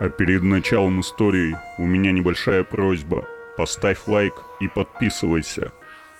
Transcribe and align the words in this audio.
А 0.00 0.08
перед 0.08 0.42
началом 0.42 1.00
истории 1.00 1.56
у 1.78 1.86
меня 1.86 2.10
небольшая 2.10 2.64
просьба. 2.64 3.28
Поставь 3.56 4.08
лайк 4.08 4.34
и 4.60 4.66
подписывайся. 4.66 5.72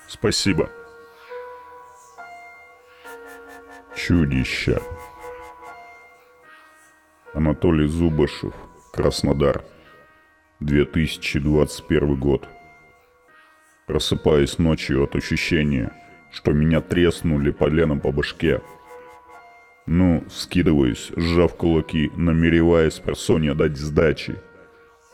Спасибо. 0.07 0.71
Чудища. 3.97 4.81
Анатолий 7.33 7.89
Зубашев, 7.89 8.55
Краснодар. 8.93 9.65
2021 10.61 12.15
год. 12.15 12.49
Просыпаюсь 13.87 14.59
ночью 14.59 15.03
от 15.03 15.17
ощущения, 15.17 15.93
что 16.31 16.53
меня 16.53 16.81
треснули 16.81 17.51
поленом 17.51 18.01
по 18.01 18.13
башке– 18.13 18.63
ну, 19.87 20.25
скидываюсь, 20.31 21.13
сжав 21.17 21.57
кулаки, 21.57 22.11
намереваясь 22.17 23.01
просонья 23.01 23.55
дать 23.55 23.77
сдачи. 23.77 24.37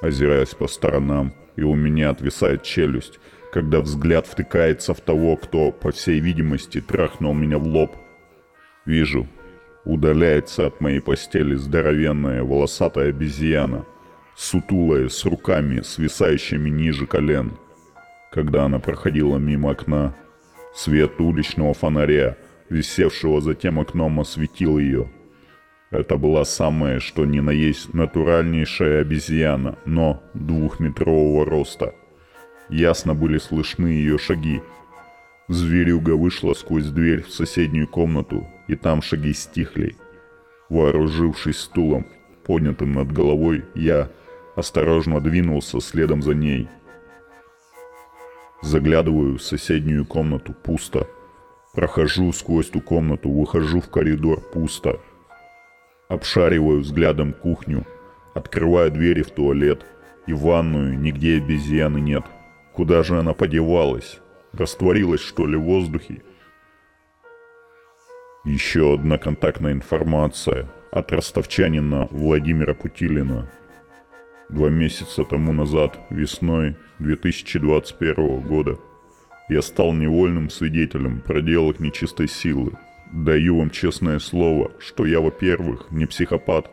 Озираясь 0.00 0.54
по 0.54 0.68
сторонам, 0.68 1.34
и 1.56 1.62
у 1.62 1.74
меня 1.74 2.10
отвисает 2.10 2.62
челюсть, 2.62 3.18
когда 3.52 3.80
взгляд 3.80 4.26
втыкается 4.26 4.94
в 4.94 5.00
того, 5.00 5.36
кто, 5.36 5.72
по 5.72 5.90
всей 5.90 6.20
видимости, 6.20 6.80
трахнул 6.80 7.34
меня 7.34 7.58
в 7.58 7.66
лоб. 7.66 7.96
Вижу, 8.86 9.26
удаляется 9.84 10.68
от 10.68 10.80
моей 10.80 11.00
постели 11.00 11.54
здоровенная 11.54 12.44
волосатая 12.44 13.08
обезьяна, 13.10 13.84
сутулая, 14.36 15.08
с 15.08 15.24
руками, 15.24 15.80
свисающими 15.80 16.70
ниже 16.70 17.06
колен. 17.06 17.58
Когда 18.30 18.64
она 18.64 18.78
проходила 18.78 19.38
мимо 19.38 19.72
окна, 19.72 20.14
свет 20.74 21.20
уличного 21.20 21.74
фонаря– 21.74 22.36
висевшего 22.70 23.40
за 23.40 23.54
тем 23.54 23.78
окном, 23.78 24.20
осветил 24.20 24.78
ее. 24.78 25.10
Это 25.90 26.16
была 26.16 26.44
самая, 26.44 27.00
что 27.00 27.26
ни 27.26 27.40
на 27.40 27.50
есть, 27.50 27.92
натуральнейшая 27.92 29.00
обезьяна, 29.00 29.76
но 29.84 30.22
двухметрового 30.34 31.44
роста. 31.44 31.94
Ясно 32.68 33.14
были 33.14 33.38
слышны 33.38 33.88
ее 33.88 34.16
шаги. 34.16 34.62
Зверюга 35.48 36.14
вышла 36.14 36.54
сквозь 36.54 36.86
дверь 36.86 37.24
в 37.24 37.30
соседнюю 37.30 37.88
комнату, 37.88 38.46
и 38.68 38.76
там 38.76 39.02
шаги 39.02 39.32
стихли. 39.32 39.96
Вооружившись 40.68 41.58
стулом, 41.58 42.06
поднятым 42.44 42.92
над 42.92 43.10
головой, 43.10 43.64
я 43.74 44.08
осторожно 44.54 45.20
двинулся 45.20 45.80
следом 45.80 46.22
за 46.22 46.34
ней. 46.34 46.68
Заглядываю 48.62 49.38
в 49.38 49.42
соседнюю 49.42 50.06
комнату 50.06 50.54
пусто– 50.62 51.08
Прохожу 51.72 52.32
сквозь 52.32 52.68
ту 52.70 52.80
комнату, 52.80 53.30
выхожу 53.30 53.80
в 53.80 53.88
коридор, 53.88 54.40
пусто. 54.40 54.98
Обшариваю 56.08 56.80
взглядом 56.80 57.32
кухню, 57.32 57.86
открываю 58.34 58.90
двери 58.90 59.22
в 59.22 59.30
туалет 59.30 59.86
и 60.26 60.32
ванную, 60.32 60.98
нигде 60.98 61.36
обезьяны 61.36 61.98
нет. 61.98 62.24
Куда 62.72 63.04
же 63.04 63.18
она 63.18 63.34
подевалась? 63.34 64.20
Растворилась, 64.52 65.20
что 65.20 65.46
ли, 65.46 65.56
в 65.56 65.62
воздухе? 65.62 66.22
Еще 68.44 68.94
одна 68.94 69.18
контактная 69.18 69.72
информация 69.72 70.68
от 70.90 71.12
ростовчанина 71.12 72.08
Владимира 72.10 72.74
Путилина. 72.74 73.48
Два 74.48 74.70
месяца 74.70 75.24
тому 75.24 75.52
назад, 75.52 76.00
весной 76.10 76.76
2021 76.98 78.40
года, 78.40 78.78
я 79.50 79.62
стал 79.62 79.92
невольным 79.92 80.48
свидетелем 80.48 81.20
проделок 81.20 81.80
нечистой 81.80 82.28
силы. 82.28 82.72
Даю 83.12 83.58
вам 83.58 83.70
честное 83.70 84.20
слово, 84.20 84.70
что 84.78 85.04
я, 85.04 85.20
во-первых, 85.20 85.90
не 85.90 86.06
психопат, 86.06 86.70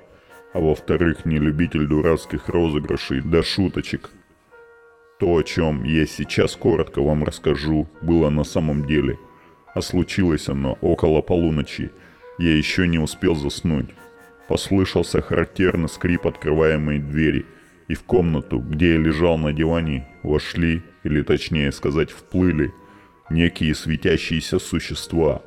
а 0.53 0.59
во-вторых, 0.59 1.25
не 1.25 1.39
любитель 1.39 1.87
дурацких 1.87 2.47
розыгрышей 2.47 3.21
да 3.21 3.41
шуточек. 3.41 4.11
То, 5.19 5.37
о 5.37 5.41
чем 5.41 5.83
я 5.83 6.05
сейчас 6.05 6.55
коротко 6.55 7.01
вам 7.01 7.23
расскажу, 7.23 7.89
было 8.03 8.29
на 8.29 8.43
самом 8.43 8.85
деле. 8.85 9.17
А 9.73 9.81
случилось 9.81 10.47
оно 10.47 10.77
около 10.81 11.23
полуночи. 11.23 11.89
Я 12.37 12.55
еще 12.55 12.87
не 12.87 12.99
успел 12.99 13.35
заснуть. 13.35 13.89
Послышался 14.47 15.23
характерный 15.23 15.89
скрип 15.89 16.27
открываемой 16.27 16.99
двери, 16.99 17.47
и 17.87 17.93
в 17.93 18.03
комнату, 18.03 18.59
где 18.59 18.93
я 18.93 18.97
лежал 18.97 19.37
на 19.37 19.53
диване, 19.53 20.07
вошли 20.23 20.83
или 21.03 21.21
точнее 21.21 21.71
сказать 21.71 22.11
вплыли, 22.11 22.73
некие 23.29 23.73
светящиеся 23.75 24.59
существа. 24.59 25.41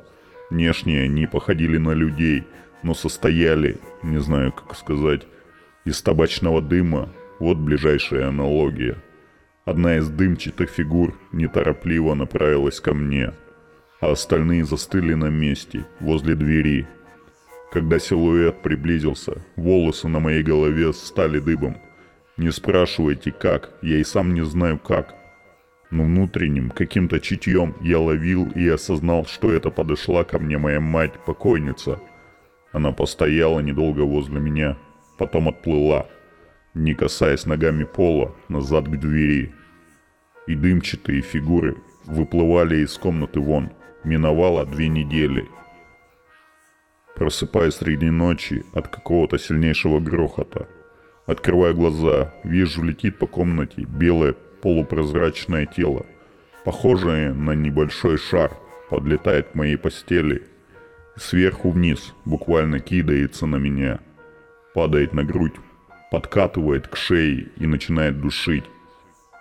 Внешне 0.49 1.01
они 1.01 1.27
походили 1.27 1.77
на 1.77 1.93
людей, 1.93 2.43
но 2.83 2.93
состояли, 2.93 3.77
не 4.03 4.19
знаю 4.19 4.51
как 4.51 4.75
сказать, 4.75 5.21
из 5.85 6.01
табачного 6.01 6.61
дыма, 6.61 7.09
вот 7.39 7.57
ближайшая 7.57 8.27
аналогия. 8.27 8.97
Одна 9.65 9.97
из 9.97 10.09
дымчатых 10.09 10.69
фигур 10.69 11.17
неторопливо 11.31 12.15
направилась 12.15 12.79
ко 12.79 12.93
мне, 12.93 13.33
а 13.99 14.11
остальные 14.11 14.65
застыли 14.65 15.13
на 15.13 15.29
месте, 15.29 15.85
возле 15.99 16.35
двери. 16.35 16.87
Когда 17.71 17.99
силуэт 17.99 18.61
приблизился, 18.63 19.41
волосы 19.55 20.07
на 20.07 20.19
моей 20.19 20.43
голове 20.43 20.91
стали 20.91 21.39
дыбом. 21.39 21.77
Не 22.37 22.51
спрашивайте 22.51 23.31
как, 23.31 23.71
я 23.81 23.97
и 23.97 24.03
сам 24.03 24.33
не 24.33 24.43
знаю 24.45 24.79
как 24.79 25.21
но 25.91 26.05
внутренним 26.05 26.69
каким-то 26.69 27.19
чутьем 27.19 27.75
я 27.81 27.99
ловил 27.99 28.49
и 28.55 28.67
осознал, 28.67 29.25
что 29.25 29.51
это 29.51 29.69
подошла 29.69 30.23
ко 30.23 30.39
мне 30.39 30.57
моя 30.57 30.79
мать-покойница. 30.79 31.99
Она 32.71 32.93
постояла 32.93 33.59
недолго 33.59 34.01
возле 34.01 34.39
меня, 34.39 34.77
потом 35.17 35.49
отплыла, 35.49 36.07
не 36.73 36.93
касаясь 36.93 37.45
ногами 37.45 37.83
пола, 37.83 38.33
назад 38.47 38.87
к 38.87 38.97
двери. 38.97 39.53
И 40.47 40.55
дымчатые 40.55 41.21
фигуры 41.21 41.75
выплывали 42.05 42.77
из 42.77 42.97
комнаты 42.97 43.39
вон. 43.39 43.71
Миновало 44.03 44.65
две 44.65 44.87
недели. 44.87 45.47
Просыпаюсь 47.15 47.75
среди 47.75 48.09
ночи 48.09 48.63
от 48.73 48.87
какого-то 48.87 49.37
сильнейшего 49.37 49.99
грохота. 49.99 50.67
Открываю 51.25 51.75
глаза, 51.75 52.33
вижу, 52.43 52.83
летит 52.83 53.19
по 53.19 53.27
комнате 53.27 53.83
белая 53.83 54.33
полупрозрачное 54.61 55.65
тело, 55.65 56.05
похожее 56.65 57.33
на 57.33 57.51
небольшой 57.51 58.17
шар, 58.17 58.57
подлетает 58.89 59.49
к 59.49 59.55
моей 59.55 59.77
постели. 59.77 60.43
Сверху 61.15 61.71
вниз 61.71 62.13
буквально 62.25 62.79
кидается 62.79 63.45
на 63.45 63.57
меня, 63.57 63.99
падает 64.73 65.13
на 65.13 65.23
грудь, 65.23 65.55
подкатывает 66.11 66.87
к 66.87 66.95
шее 66.95 67.49
и 67.57 67.67
начинает 67.67 68.19
душить. 68.19 68.65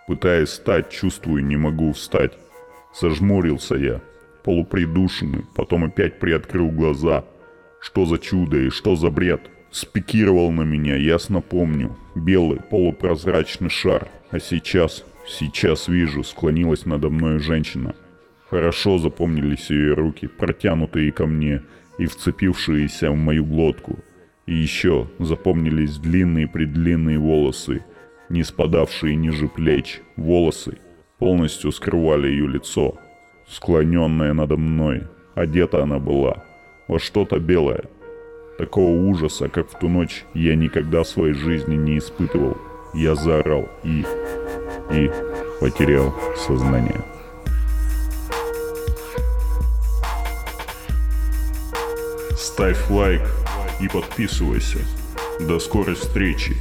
Пытаясь 0.07 0.49
встать, 0.49 0.91
чувствую, 0.91 1.45
не 1.45 1.57
могу 1.57 1.93
встать. 1.93 2.37
Сожмурился 2.93 3.77
я, 3.77 4.01
полупридушенный, 4.43 5.45
потом 5.55 5.85
опять 5.85 6.19
приоткрыл 6.19 6.71
глаза. 6.71 7.25
Что 7.81 8.05
за 8.05 8.19
чудо 8.19 8.59
и 8.59 8.71
что 8.71 8.97
за 8.97 9.11
бред? 9.11 9.41
Спикировал 9.71 10.51
на 10.51 10.63
меня, 10.63 10.97
ясно 10.97 11.41
помню. 11.41 11.97
Белый 12.15 12.61
полупрозрачный 12.61 13.71
шар. 13.71 14.09
А 14.31 14.39
сейчас 14.39 15.05
Сейчас 15.31 15.87
вижу, 15.87 16.25
склонилась 16.25 16.87
надо 16.87 17.09
мной 17.09 17.39
женщина. 17.39 17.95
Хорошо 18.49 18.99
запомнились 18.99 19.71
ее 19.71 19.95
руки, 19.95 20.27
протянутые 20.27 21.13
ко 21.13 21.27
мне 21.27 21.63
и 21.99 22.07
вцепившиеся 22.07 23.13
в 23.13 23.17
мою 23.17 23.45
глотку. 23.45 24.01
И 24.47 24.55
еще 24.55 25.09
запомнились 25.21 25.99
длинные-предлинные 25.99 27.19
волосы, 27.19 27.85
не 28.29 28.43
спадавшие 28.43 29.15
ниже 29.15 29.47
плеч. 29.47 30.01
Волосы 30.17 30.79
полностью 31.19 31.71
скрывали 31.71 32.27
ее 32.27 32.49
лицо. 32.49 32.99
Склоненная 33.49 34.33
надо 34.33 34.57
мной, 34.57 35.03
одета 35.35 35.85
она 35.85 36.01
была 36.01 36.45
во 36.89 36.99
что-то 36.99 37.39
белое. 37.39 37.85
Такого 38.59 38.91
ужаса, 38.91 39.49
как 39.49 39.71
в 39.71 39.79
ту 39.79 39.89
ночь, 39.89 40.25
я 40.35 40.55
никогда 40.55 41.03
в 41.03 41.09
своей 41.09 41.35
жизни 41.35 41.77
не 41.77 41.99
испытывал. 41.99 42.57
Я 42.93 43.15
заорал 43.15 43.69
и 43.85 44.05
и 44.91 45.11
потерял 45.61 46.13
сознание. 46.37 47.01
Ставь 52.37 52.91
лайк 52.91 53.23
и 53.81 53.89
подписывайся. 53.89 54.79
До 55.41 55.59
скорой 55.59 55.95
встречи. 55.95 56.57